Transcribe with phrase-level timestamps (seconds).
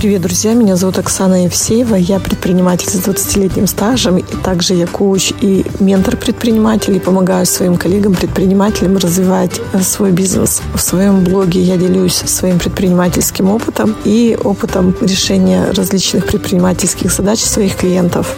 [0.00, 0.54] Привет, друзья!
[0.54, 1.94] Меня зовут Оксана Евсеева.
[1.94, 4.16] Я предприниматель с 20-летним стажем.
[4.16, 7.00] И также я коуч и ментор предпринимателей.
[7.00, 10.62] Помогаю своим коллегам-предпринимателям развивать э, свой бизнес.
[10.72, 17.76] В своем блоге я делюсь своим предпринимательским опытом и опытом решения различных предпринимательских задач своих
[17.76, 18.34] клиентов.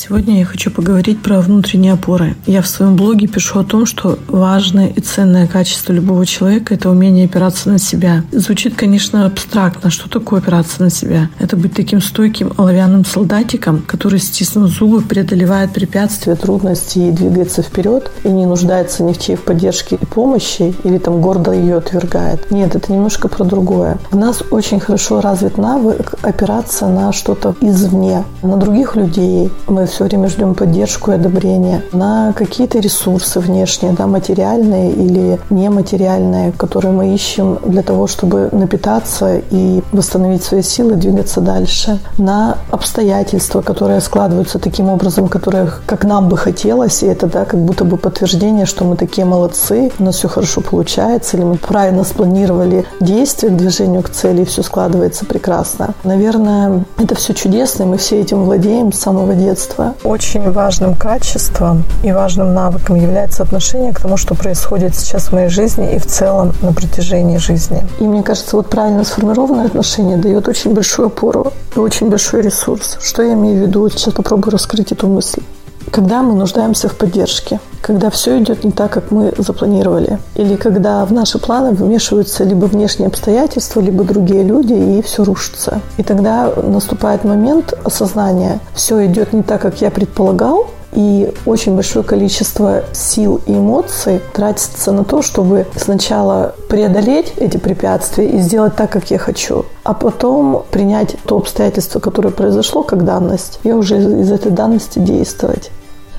[0.00, 2.36] Сегодня я хочу поговорить про внутренние опоры.
[2.46, 6.88] Я в своем блоге пишу о том, что важное и ценное качество любого человека– это
[6.88, 8.22] умение опираться на себя.
[8.30, 9.90] Звучит, конечно, абстрактно.
[9.90, 11.30] Что такое опираться на себя?
[11.40, 18.08] Это быть таким стойким оловянным солдатиком, который, стиснув зубы, преодолевает препятствия, трудности и двигается вперед,
[18.22, 22.52] и не нуждается ни в чьей поддержке и помощи, или там гордо ее отвергает.
[22.52, 23.98] Нет, это немножко про другое.
[24.12, 29.50] В нас очень хорошо развит навык опираться на что-то извне, на других людей.
[29.66, 36.52] Мы все время ждем поддержку и одобрение, на какие-то ресурсы внешние, да, материальные или нематериальные,
[36.52, 43.62] которые мы ищем для того, чтобы напитаться и восстановить свои силы, двигаться дальше, на обстоятельства,
[43.62, 47.96] которые складываются таким образом, которые, как нам бы хотелось, и это, да, как будто бы
[47.96, 53.48] подтверждение, что мы такие молодцы, у нас все хорошо получается, или мы правильно спланировали действия
[53.48, 55.94] к движению к цели, и все складывается прекрасно.
[56.04, 59.77] Наверное, это все чудесно, и мы все этим владеем с самого детства.
[60.04, 65.48] Очень важным качеством и важным навыком является отношение к тому, что происходит сейчас в моей
[65.48, 67.86] жизни и в целом на протяжении жизни.
[68.00, 72.98] И мне кажется, вот правильно сформированное отношение дает очень большую опору и очень большой ресурс.
[73.02, 73.88] Что я имею в виду?
[73.88, 75.42] Сейчас попробую раскрыть эту мысль
[75.90, 81.04] когда мы нуждаемся в поддержке, когда все идет не так, как мы запланировали, или когда
[81.04, 85.80] в наши планы вмешиваются либо внешние обстоятельства, либо другие люди, и все рушится.
[85.96, 92.04] И тогда наступает момент осознания, все идет не так, как я предполагал, и очень большое
[92.04, 98.90] количество сил и эмоций тратится на то, чтобы сначала преодолеть эти препятствия и сделать так,
[98.90, 104.32] как я хочу, а потом принять то обстоятельство, которое произошло, как данность, и уже из
[104.32, 105.70] этой данности действовать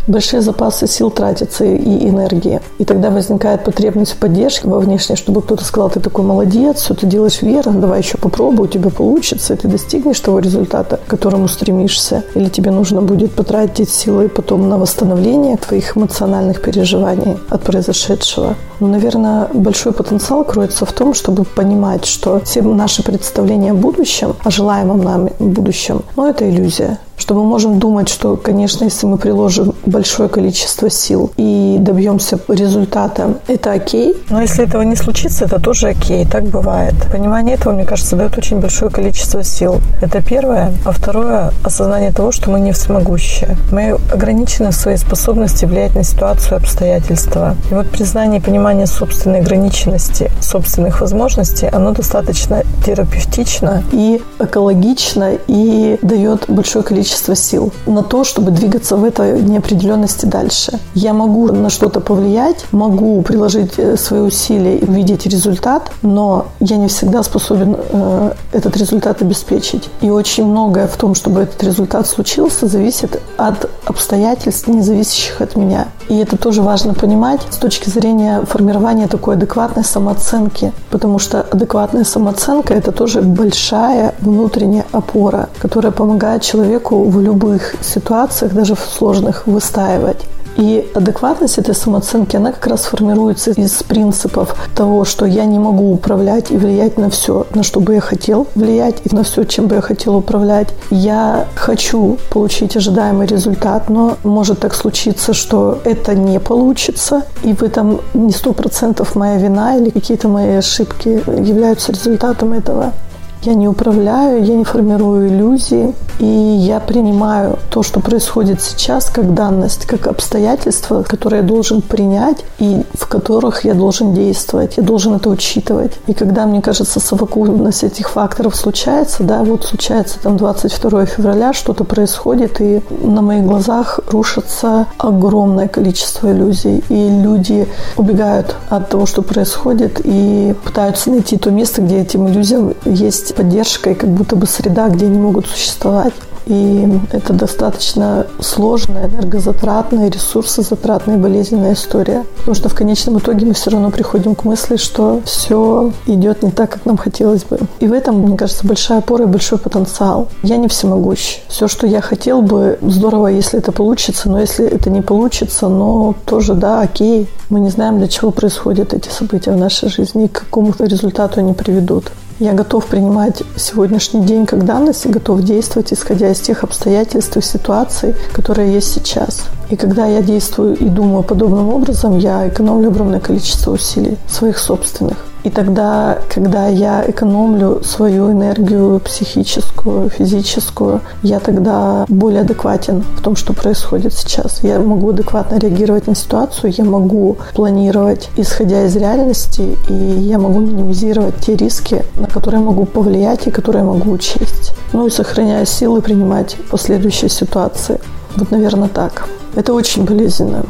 [0.08, 2.62] большие запасы сил тратятся и энергии.
[2.78, 6.94] И тогда возникает потребность в поддержке во внешней, чтобы кто-то сказал, ты такой молодец, все
[6.94, 11.10] ты делаешь верно, давай еще попробуй, у тебя получится, и ты достигнешь того результата, к
[11.10, 12.24] которому стремишься.
[12.36, 18.56] Или тебе нужно будет потратить силы потом на восстановление твоих эмоциональных переживаний от произошедшего.
[18.80, 24.36] Но, наверное, большой потенциал кроется в том, чтобы понимать, что все наши представления о будущем,
[24.44, 29.18] о желаемом нами будущем, ну, это иллюзия что мы можем думать, что, конечно, если мы
[29.18, 34.16] приложим большое количество сил и добьемся результата, это окей.
[34.30, 36.26] Но если этого не случится, это тоже окей.
[36.26, 36.96] Так бывает.
[37.12, 39.82] Понимание этого, мне кажется, дает очень большое количество сил.
[40.02, 40.74] Это первое.
[40.86, 43.58] А второе– осознание того, что мы не всемогущие.
[43.72, 47.56] Мы ограничены в своей способности влиять на ситуацию и обстоятельства.
[47.70, 56.00] И вот признание и понимание собственной ограниченности, собственных возможностей, оно достаточно терапевтично и экологично и
[56.02, 60.80] дает большое количество количество сил на то, чтобы двигаться в этой неопределенности дальше.
[60.94, 66.78] Я могу на что-то повлиять, могу приложить э, свои усилия и увидеть результат, но я
[66.78, 69.90] не всегда способен э, этот результат обеспечить.
[70.02, 75.56] И очень многое в том, чтобы этот результат случился, зависит от обстоятельств, не зависящих от
[75.56, 75.88] меня.
[76.10, 82.04] И это тоже важно понимать с точки зрения формирования такой адекватной самооценки, потому что адекватная
[82.04, 89.48] самооценка– это тоже большая внутренняя опора, которая помогает человеку в любых ситуациях, даже в сложных,
[89.48, 90.26] выстаивать.
[90.60, 95.94] И адекватность этой самооценки, она как раз формируется из принципов того, что я не могу
[95.94, 99.68] управлять и влиять на все, на что бы я хотел влиять, и на все, чем
[99.68, 100.68] бы я хотел управлять.
[100.90, 107.64] Я хочу получить ожидаемый результат, но может так случиться, что это не получится, и в
[107.64, 112.92] этом не сто процентов моя вина или какие-то мои ошибки являются результатом этого.
[113.42, 119.34] Я не управляю, я не формирую иллюзии, и я принимаю то, что происходит сейчас, как
[119.34, 124.76] данность, как обстоятельства, которые я должен принять и в которых я должен действовать.
[124.76, 125.94] Я должен это учитывать.
[126.08, 131.86] И когда, мне кажется, совокупность этих факторов случается, да, вот случается там 22 февраля, что-то
[131.86, 136.84] происходит, и на моих глазах рушится огромное количество иллюзий.
[136.90, 142.74] И люди убегают от того, что происходит, и пытаются найти то место, где этим иллюзиям
[142.84, 146.14] есть есть поддержка и как будто бы среда, где они могут существовать.
[146.46, 152.26] И это достаточно сложная, энергозатратная, ресурсозатратная, болезненная история.
[152.38, 156.50] Потому что в конечном итоге мы все равно приходим к мысли, что все идет не
[156.50, 157.60] так, как нам хотелось бы.
[157.80, 160.30] И в этом, мне кажется, большая опора и большой потенциал.
[160.42, 161.42] Я не всемогущ.
[161.50, 166.16] Все, что я хотел бы, здорово, если это получится, но если это не получится, но
[166.26, 167.30] тоже, да, окей.
[167.50, 171.42] Мы не знаем, для чего происходят эти события в нашей жизни и к какому-то результату
[171.42, 172.06] они приведут.
[172.40, 177.42] Я готов принимать сегодняшний день как данность и готов действовать, исходя из тех обстоятельств и
[177.42, 179.50] ситуаций, которые есть сейчас.
[179.70, 185.18] И когда я действую и думаю подобным образом, я экономлю огромное количество усилий своих собственных.
[185.44, 193.38] И тогда, когда я экономлю свою энергию психическую, физическую, я тогда более адекватен в том,
[193.38, 194.64] что происходит сейчас.
[194.64, 200.60] Я могу адекватно реагировать на ситуацию, я могу планировать, исходя из реальности, и я могу
[200.60, 204.74] минимизировать те риски, на которые могу повлиять и которые могу учесть.
[204.92, 208.00] Ну и сохраняя силы принимать последующие ситуации.
[208.36, 209.28] Вот, наверное, так.
[209.56, 210.66] Это очень болезненно.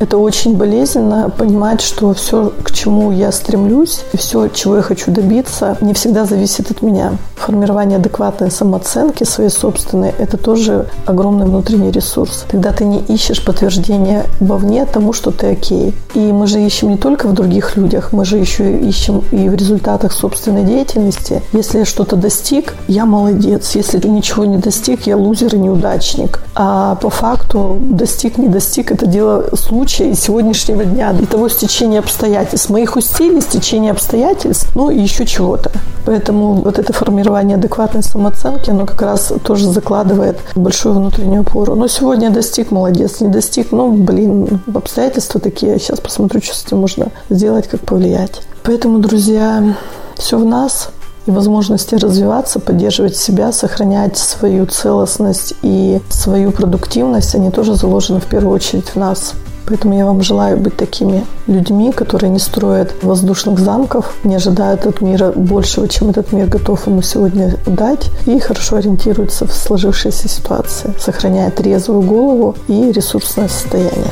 [0.00, 5.10] Это очень болезненно понимать, что все, к чему я стремлюсь, и все, чего я хочу
[5.10, 7.18] добиться, не всегда зависит от меня.
[7.36, 12.46] Формирование адекватной самооценки своей собственной– это тоже огромный внутренний ресурс.
[12.50, 15.94] Тогда ты не ищешь подтверждения вовне тому, что ты окей.
[16.14, 19.54] И мы же ищем не только в других людях, мы же еще ищем и в
[19.54, 21.42] результатах собственной деятельности.
[21.52, 23.74] Если я что-то достиг, я молодец.
[23.74, 26.40] Если ничего не достиг, я лузер и неудачник.
[26.54, 31.98] А по факту достиг, не достиг– это дело случая случая сегодняшнего дня, и того стечения
[31.98, 35.72] обстоятельств, моих усилий, стечения обстоятельств, ну и еще чего-то.
[36.06, 41.74] Поэтому вот это формирование адекватной самооценки, оно как раз тоже закладывает большую внутреннюю опору.
[41.74, 46.78] Но сегодня достиг, молодец, не достиг, ну, блин, обстоятельства такие, сейчас посмотрю, что с этим
[46.78, 48.42] можно сделать, как повлиять.
[48.62, 49.74] Поэтому, друзья,
[50.16, 50.90] все в нас,
[51.26, 58.26] и возможности развиваться, поддерживать себя, сохранять свою целостность и свою продуктивность, они тоже заложены в
[58.26, 59.34] первую очередь в нас.
[59.70, 65.00] Поэтому я вам желаю быть такими людьми, которые не строят воздушных замков, не ожидают от
[65.00, 70.92] мира большего, чем этот мир готов ему сегодня дать, и хорошо ориентируются в сложившейся ситуации,
[70.98, 74.10] сохраняя трезвую голову и ресурсное состояние.